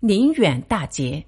[0.00, 1.24] 宁远大捷。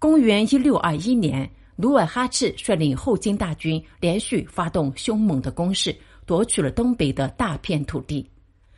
[0.00, 5.94] 公元一六二一年，努尔哈赤率领后金大军连续发动凶猛的攻势，
[6.26, 8.28] 夺取了东北的大片土地。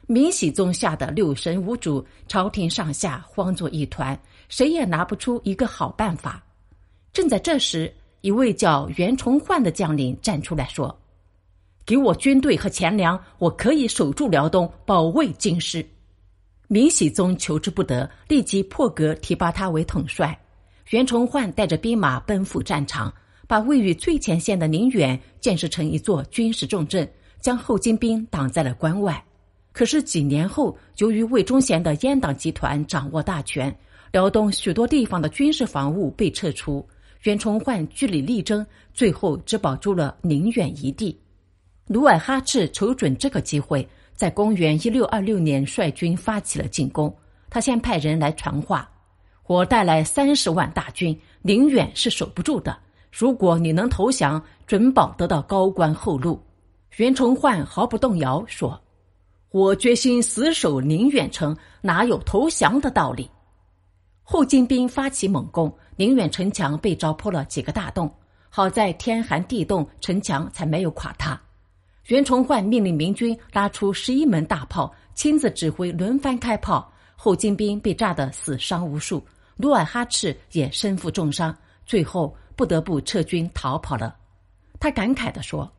[0.06, 4.16] 明熹宗吓得六神无主，朝廷上下慌作一团，
[4.50, 6.44] 谁也拿不出一个好办法。
[7.12, 10.96] 正在这时，一位叫袁崇焕的将领站出来说
[11.86, 15.84] ：“给我军队和钱粮，我可以守住辽东，保卫京师。”
[16.68, 20.36] 明熹宗求之不得，立即破格提拔他为统帅。
[20.90, 23.12] 袁崇焕带着兵马奔赴战场，
[23.46, 27.08] 把位于最前线的宁远建设成一座军事重镇，
[27.40, 29.22] 将后金兵挡在了关外。
[29.72, 33.76] 可是几年后，由于魏忠贤的阉党集团掌握大权，
[34.10, 36.86] 辽东许多地方的军事防务被撤出，
[37.22, 41.16] 袁崇焕据理力争，最后只保住了宁远一地。
[41.88, 47.14] 努尔哈赤瞅准这个机会，在公元一六二六年率军发起了进攻。
[47.48, 48.90] 他先派人来传话
[49.46, 52.76] ：“我带来三十万大军，宁远是守不住的。
[53.12, 56.42] 如果你能投降，准保得到高官厚禄。”
[56.96, 58.80] 袁崇焕毫不动摇说。
[59.50, 63.30] 我决心死守宁远城，哪有投降的道理？
[64.22, 68.12] 后金兵发起猛攻，宁远城墙被凿破了几个大洞，
[68.50, 71.40] 好在天寒地冻，城墙才没有垮塌。
[72.06, 79.24] 袁崇焕命令明军拉出十一门大炮，亲自指挥轮番开炮，后金兵被炸得死伤无数，
[79.56, 84.14] 努尔哈赤也身负重伤，最后不得不撤军逃跑了。
[84.78, 85.70] 他感慨地说。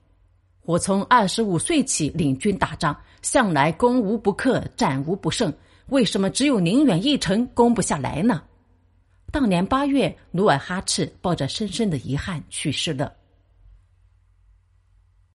[0.64, 5.54] 我从二十五岁起领军打仗，向来攻无不克，战无不胜。
[5.86, 8.44] 为什么只有宁远一城攻不下来呢？
[9.32, 13.14] 当年八月，努尔哈赤抱着深深的遗憾去世了。